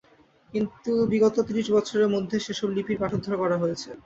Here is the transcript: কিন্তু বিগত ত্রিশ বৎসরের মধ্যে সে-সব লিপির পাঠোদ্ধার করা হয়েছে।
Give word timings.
কিন্তু 0.53 0.91
বিগত 1.11 1.35
ত্রিশ 1.47 1.67
বৎসরের 1.71 2.09
মধ্যে 2.15 2.37
সে-সব 2.39 2.69
লিপির 2.71 3.01
পাঠোদ্ধার 3.01 3.35
করা 3.41 3.57
হয়েছে। 3.57 3.89